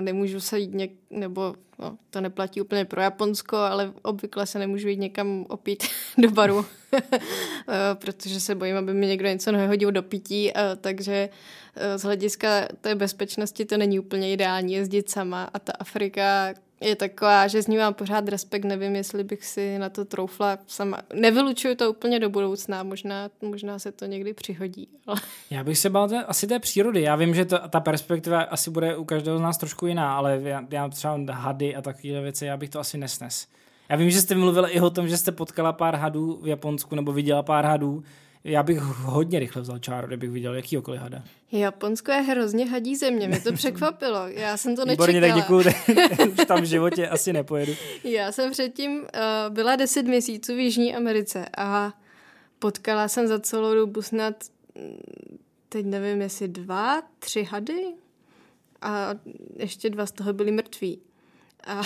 [0.00, 4.88] nemůžu se jít něk, nebo no, to neplatí úplně pro Japonsko, ale obvykle se nemůžu
[4.88, 5.84] jít někam opít
[6.18, 6.64] do baru, uh,
[7.94, 11.28] protože se bojím, aby mi někdo něco nehodil do pití, uh, takže
[11.76, 16.96] uh, z hlediska té bezpečnosti to není úplně ideální jezdit sama a ta Afrika je
[16.96, 21.02] taková, že z ní mám pořád respekt, nevím, jestli bych si na to troufla sama.
[21.14, 24.88] Nevylučuju to úplně do budoucna, možná, možná se to někdy přihodí.
[25.06, 25.20] Ale...
[25.50, 27.02] Já bych se bál asi té přírody.
[27.02, 30.40] Já vím, že to, ta perspektiva asi bude u každého z nás trošku jiná, ale
[30.42, 33.46] já, já třeba hady a takové věci, já bych to asi nesnes.
[33.88, 36.94] Já vím, že jste mluvila i o tom, že jste potkala pár hadů v Japonsku,
[36.94, 38.04] nebo viděla pár hadů.
[38.44, 41.22] Já bych hodně rychle vzal čáru, kdybych viděl jakýkoliv hada.
[41.52, 44.26] Japonsko je hrozně hadí země, mě to překvapilo.
[44.28, 45.06] Já jsem to nečekala.
[45.06, 45.60] Výborně, tak děkuju,
[46.40, 47.72] už tam v životě asi nepojedu.
[48.04, 49.06] Já jsem předtím uh,
[49.48, 51.92] byla deset měsíců v Jižní Americe a
[52.58, 57.84] potkala jsem za celou dobu snad, mm, teď nevím, jestli dva, tři hady
[58.82, 59.14] a
[59.56, 61.00] ještě dva z toho byly mrtví.
[61.66, 61.82] A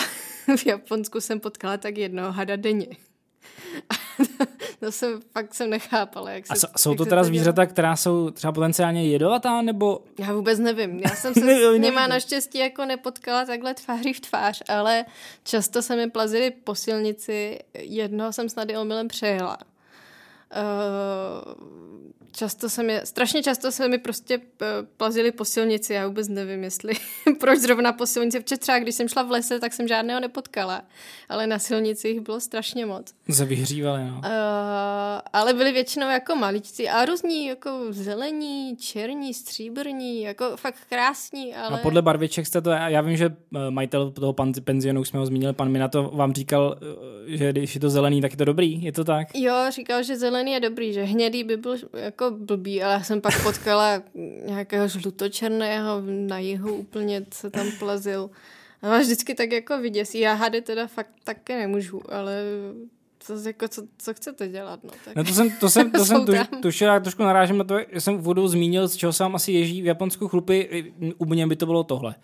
[0.56, 2.88] v Japonsku jsem potkala tak jednoho hada denně.
[4.84, 8.52] to jsem, fakt jsem nechápala, jak se, A jsou to teda zvířata, která jsou třeba
[8.52, 10.02] potenciálně jedovatá, nebo?
[10.18, 10.98] Já vůbec nevím.
[10.98, 15.04] Já jsem se s nima naštěstí jako nepotkala takhle tváří v tvář, ale
[15.44, 17.58] často se mi plazily po silnici.
[17.74, 19.58] Jednoho jsem snad i omylem přejela.
[20.56, 21.88] Uh,
[22.38, 26.64] často se mi, strašně často se mi prostě eh, plazili po silnici, já vůbec nevím,
[26.64, 26.92] jestli,
[27.40, 30.82] proč zrovna po silnici, protože třeba když jsem šla v lese, tak jsem žádného nepotkala,
[31.28, 33.14] ale na silnici jich bylo strašně moc.
[33.30, 34.16] Se vyhřívali, no.
[34.16, 34.22] Uh,
[35.32, 41.80] ale byli většinou jako maličci a různí, jako zelení, černí, stříbrní, jako fakt krásní, ale...
[41.80, 44.34] A podle barviček jste to, já vím, že eh, majitel toho
[44.64, 46.76] penzionu, už jsme ho zmínili, pan Minato vám říkal,
[47.26, 49.28] že když je to zelený, tak je to dobrý, je to tak?
[49.34, 53.20] Jo, říkal, že zelený je dobrý, že hnědý by byl jako blbý, ale já jsem
[53.20, 54.02] pak potkala
[54.46, 58.30] nějakého žlutočerného na jihu úplně se tam plazil.
[58.82, 60.20] A máš vždycky tak jako vyděsí.
[60.20, 62.42] Já hady teda fakt také nemůžu, ale
[63.20, 64.84] co, jako, co, co chcete dělat?
[64.84, 65.16] No, tak.
[65.16, 68.00] no to jsem, to jsem, to jsem tuž, tušil, já trošku narážím na to, že
[68.00, 71.46] jsem v vodu zmínil, z čeho se vám asi ježí v Japonsku chlupy, u mě
[71.46, 72.14] by to bylo tohle.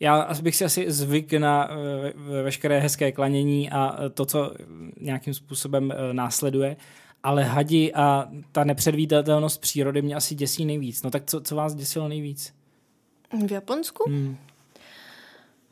[0.00, 1.68] Já bych si asi zvyk na
[2.16, 4.54] ve, veškeré hezké klanění a to, co
[5.00, 6.76] nějakým způsobem e, následuje
[7.22, 11.02] ale hadi a ta nepředvídatelnost přírody mě asi děsí nejvíc.
[11.02, 12.54] No tak co, co vás děsilo nejvíc?
[13.46, 14.04] V Japonsku?
[14.08, 14.36] Hmm.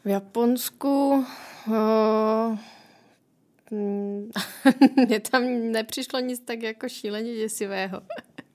[0.05, 1.25] V Japonsku...
[1.67, 2.59] Uh,
[4.97, 8.01] mně tam nepřišlo nic tak jako šíleně děsivého.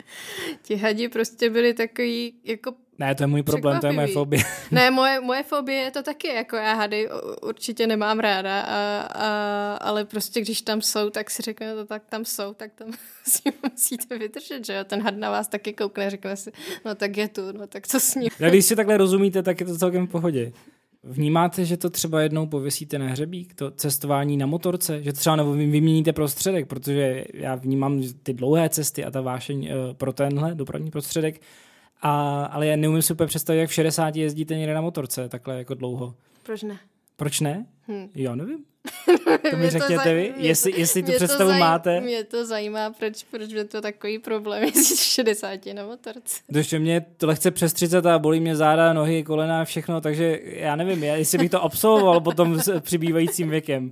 [0.62, 4.44] Ti hadi prostě byli takový jako ne, to je můj problém, to je moje fobie.
[4.72, 7.10] ne, moje, moje fobie je to taky, jako já hady
[7.42, 12.04] určitě nemám ráda, a, a, ale prostě když tam jsou, tak si řekne, to tak
[12.10, 12.88] tam jsou, tak tam
[13.24, 16.52] si musíte vydržet, že jo, ten had na vás taky koukne, řekne si,
[16.86, 18.30] no tak je tu, no tak co s ním.
[18.46, 20.52] A když si takhle rozumíte, tak je to celkem v pohodě.
[21.04, 25.54] Vnímáte, že to třeba jednou pověsíte na hřebík, to cestování na motorce, že třeba nebo
[25.54, 30.92] vyměníte prostředek, protože já vnímám ty dlouhé cesty a ta vášeň eh, pro tenhle dopravní
[30.92, 31.42] prostředek
[32.02, 35.58] a, ale já neumím si úplně představit, jak v 60 jezdíte někde na motorce takhle
[35.58, 36.16] jako dlouho.
[36.44, 36.80] Proč ne?
[37.16, 37.66] Proč ne?
[37.88, 38.10] Hmm.
[38.16, 38.60] Já nevím.
[39.52, 42.02] To mi řekněte to vy, jestli, jestli tu představu zaj, máte.
[42.02, 46.42] Mě to zajímá, proč, proč je to takový problém jezdit v 60 na motorce.
[46.48, 50.76] Protože mě to lehce přes 30 a bolí mě záda, nohy, kolena, všechno, takže já
[50.76, 53.92] nevím, jestli bych to absolvoval potom s přibývajícím věkem.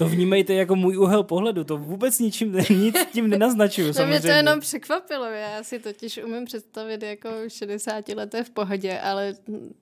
[0.00, 3.92] To vnímejte jako můj úhel pohledu, to vůbec ničím, nic tím nenaznačuju.
[3.98, 8.98] No mě to jenom překvapilo, já si totiž umím představit jako 60 leté v pohodě,
[8.98, 9.34] ale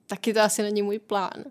[0.07, 1.43] taky to asi není můj plán.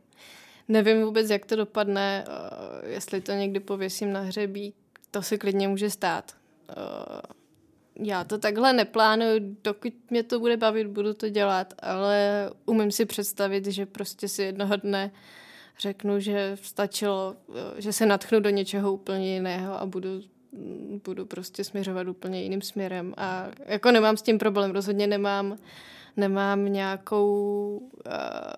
[0.68, 4.74] Nevím vůbec, jak to dopadne, eh, jestli to někdy pověsím na hřebík,
[5.10, 6.32] to se klidně může stát.
[6.70, 6.74] Eh,
[7.98, 13.06] já to takhle neplánuju, dokud mě to bude bavit, budu to dělat, ale umím si
[13.06, 15.20] představit, že prostě si jednoho dne uh,
[15.78, 17.36] řeknu, že stačilo,
[17.76, 20.08] že se natchnu do něčeho úplně jiného a budu
[21.04, 25.58] budu prostě směřovat úplně jiným směrem a jako nemám s tím problém, rozhodně nemám
[26.16, 28.12] nemám nějakou, uh,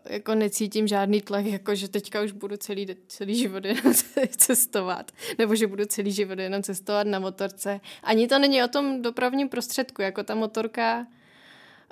[0.05, 3.95] jako necítím žádný tlak, jako že teďka už budu celý, celý život jenom
[4.37, 7.81] cestovat, nebo že budu celý život jenom cestovat na motorce.
[8.03, 11.07] Ani to není o tom dopravním prostředku, jako ta motorka,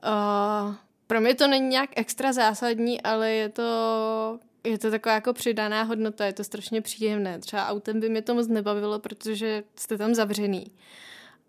[0.05, 0.75] uh,
[1.07, 5.83] pro mě to není nějak extra zásadní, ale je to je to taková jako přidaná
[5.83, 7.39] hodnota, je to strašně příjemné.
[7.39, 10.67] Třeba autem by mě to moc nebavilo, protože jste tam zavřený.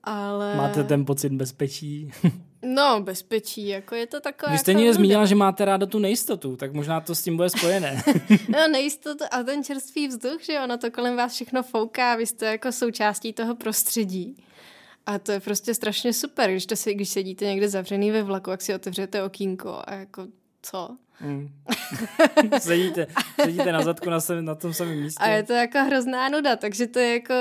[0.04, 0.56] Ale...
[0.56, 2.12] Máte ten pocit bezpečí?
[2.62, 4.52] no, bezpečí, jako je to taková...
[4.52, 7.36] Vy jste jako někde zmínila, že máte ráda tu nejistotu, tak možná to s tím
[7.36, 8.04] bude spojené.
[8.50, 12.46] no, nejistotu a ten čerstvý vzduch, že ono to kolem vás všechno fouká, vy jste
[12.46, 14.36] jako součástí toho prostředí.
[15.06, 18.50] A to je prostě strašně super, když, to si, když sedíte někde zavřený ve vlaku,
[18.50, 20.28] jak si otevřete okýnko a jako
[20.62, 20.98] co?
[21.22, 21.50] Mm.
[22.60, 23.08] sedíte,
[23.42, 25.24] sedíte na zadku na, sem, na tom samém místě.
[25.24, 27.34] A je to jako hrozná nuda, takže to je jako,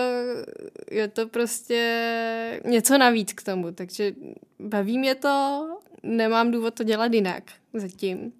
[0.91, 4.13] je to prostě něco navíc k tomu, takže
[4.59, 5.67] baví mě to,
[6.03, 7.43] nemám důvod to dělat jinak
[7.75, 8.33] zatím.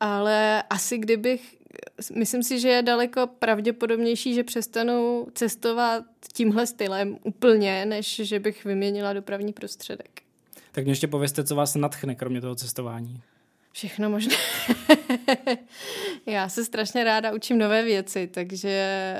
[0.00, 1.56] Ale asi kdybych,
[2.14, 8.64] myslím si, že je daleko pravděpodobnější, že přestanu cestovat tímhle stylem úplně, než že bych
[8.64, 10.22] vyměnila dopravní prostředek.
[10.72, 13.22] Tak mě ještě povězte, co vás nadchne, kromě toho cestování.
[13.72, 14.34] Všechno možné.
[16.26, 19.14] Já se strašně ráda učím nové věci, takže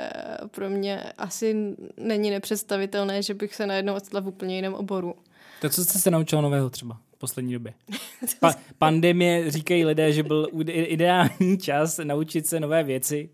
[0.46, 5.14] pro mě asi není nepředstavitelné, že bych se najednou odstala v úplně jiném oboru.
[5.60, 7.74] To, co jste se naučila nového třeba v poslední době?
[8.40, 13.30] Pa- pandemie, říkají lidé, že byl ideální čas naučit se nové věci.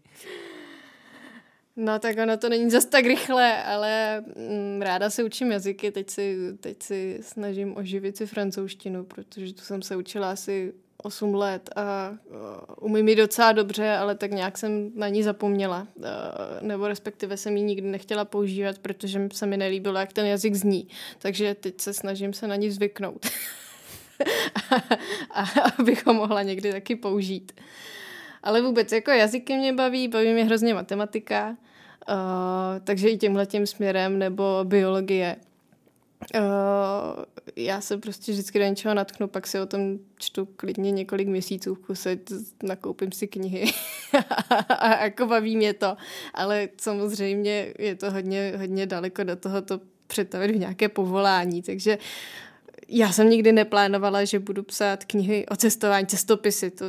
[1.76, 6.10] No tak ono to není zas tak rychle, ale mm, ráda se učím jazyky, teď
[6.10, 11.70] si, teď si snažím oživit si francouzštinu, protože tu jsem se učila asi 8 let
[11.76, 12.36] a uh,
[12.80, 15.86] umím ji docela dobře, ale tak nějak jsem na ní zapomněla.
[16.60, 20.88] Nebo respektive jsem ji nikdy nechtěla používat, protože se mi nelíbilo, jak ten jazyk zní.
[21.18, 23.26] Takže teď se snažím se na ní zvyknout.
[25.30, 27.52] a, a abych ho mohla někdy taky použít.
[28.42, 32.16] Ale vůbec jako jazyky mě baví, baví mě hrozně matematika, uh,
[32.84, 35.36] takže i tímhle tím směrem nebo biologie.
[36.34, 37.24] Uh,
[37.56, 41.74] já se prostě vždycky do něčeho natknu, pak si o tom čtu klidně několik měsíců
[41.74, 42.18] v kuse,
[42.62, 43.72] nakoupím si knihy
[44.68, 45.96] a jako baví mě to,
[46.34, 51.98] ale samozřejmě je to hodně, hodně daleko do toho to přetavit v nějaké povolání, takže
[52.88, 56.70] já jsem nikdy neplánovala, že budu psát knihy o cestování, cestopisy.
[56.70, 56.84] To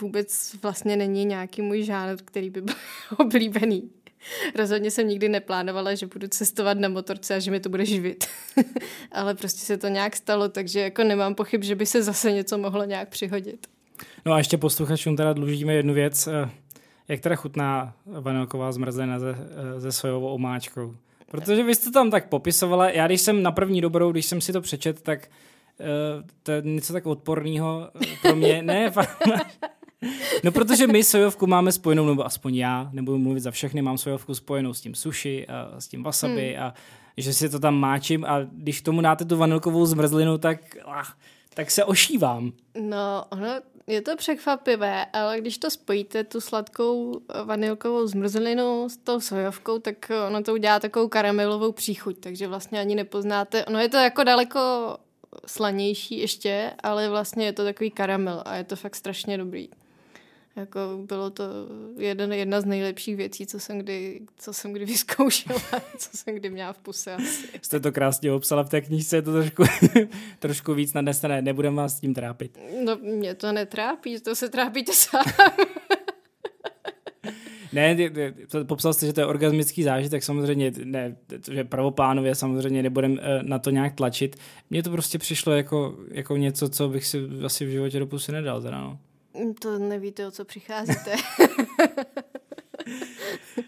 [0.00, 2.74] vůbec vlastně není nějaký můj žánr, který by byl
[3.18, 3.90] oblíbený.
[4.56, 8.24] Rozhodně jsem nikdy neplánovala, že budu cestovat na motorce a že mi to bude živit.
[9.12, 12.58] Ale prostě se to nějak stalo, takže jako nemám pochyb, že by se zase něco
[12.58, 13.66] mohlo nějak přihodit.
[14.24, 16.26] No a ještě posluchačům teda dlužíme jednu věc.
[16.26, 16.50] Eh,
[17.08, 20.94] jak teda chutná vanilková zmrzlina ze, eh, ze sojovou omáčkou?
[21.30, 24.52] Protože vy jste tam tak popisovala, já když jsem na první dobrou, když jsem si
[24.52, 25.28] to přečet, tak
[25.80, 25.86] uh,
[26.42, 27.90] to je něco tak odporného
[28.22, 28.62] pro mě.
[28.62, 28.92] Ne,
[30.44, 34.34] No protože my sojovku máme spojenou, nebo aspoň já, nebudu mluvit za všechny, mám sojovku
[34.34, 36.64] spojenou s tím sushi a s tím wasabi hmm.
[36.64, 36.74] a
[37.16, 41.16] že si to tam máčím a když tomu dáte tu vanilkovou zmrzlinu, tak, ach,
[41.54, 42.52] tak se ošívám.
[42.80, 43.46] No, ono
[43.86, 50.10] je to překvapivé, ale když to spojíte, tu sladkou vanilkovou zmrzlinu s tou sojovkou, tak
[50.26, 53.64] ono to udělá takovou karamelovou příchuť, takže vlastně ani nepoznáte.
[53.64, 54.96] Ono je to jako daleko
[55.46, 59.68] slanější ještě, ale vlastně je to takový karamel a je to fakt strašně dobrý.
[60.56, 61.44] Jako bylo to
[61.98, 65.60] jeden, jedna z nejlepších věcí, co jsem kdy, co jsem kdy vyzkoušela,
[65.98, 67.48] co jsem kdy měla v puse asi.
[67.62, 69.62] Jste to krásně obsala v té knížce, je to trošku,
[70.38, 72.58] trošku víc nadnesené, nebudem vás s tím trápit.
[72.84, 75.24] No mě to netrápí, to se trápíte sám.
[77.72, 77.96] Ne,
[78.66, 81.16] popsal jste, že to je orgasmický zážitek, samozřejmě ne,
[81.50, 84.36] že pravoplánově samozřejmě nebudem eh, na to nějak tlačit.
[84.70, 88.32] Mně to prostě přišlo jako, jako něco, co bych si asi v životě do pusy
[88.32, 88.62] nedal.
[88.62, 88.98] Teda, no.
[89.58, 91.16] To nevíte, o co přicházíte.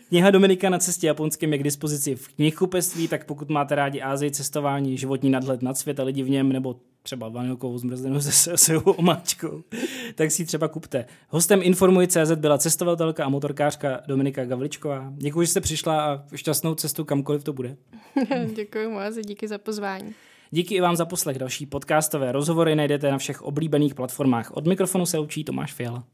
[0.09, 4.31] Kniha Dominika na cestě japonském je k dispozici v knihkupectví, tak pokud máte rádi Ázii,
[4.31, 8.93] cestování, životní nadhled nad svět a lidi v něm, nebo třeba vanilkovou zmrzlenou se svou
[8.93, 9.63] omáčkou,
[10.15, 11.05] tak si ji třeba kupte.
[11.29, 15.13] Hostem Informuj.cz byla cestovatelka a motorkářka Dominika Gavličková.
[15.17, 17.77] Děkuji, že jste přišla a šťastnou cestu kamkoliv to bude.
[18.55, 20.15] Děkuji moc, díky za pozvání.
[20.51, 21.39] Díky i vám za poslech.
[21.39, 24.51] Další podcastové rozhovory najdete na všech oblíbených platformách.
[24.51, 26.05] Od mikrofonu se učí Tomáš Fiala.